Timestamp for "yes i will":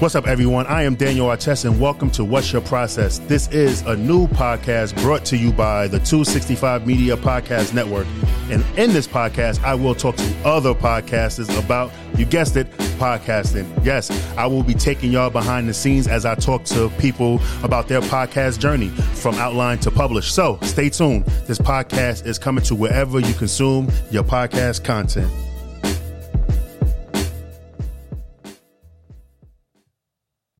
13.84-14.64